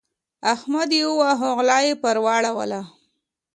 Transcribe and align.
احمد 0.53 0.89
يې 0.97 1.03
وواهه؛ 1.09 1.47
غلا 1.57 1.79
يې 1.87 1.93
پر 2.01 2.17
واړوله. 2.25 2.81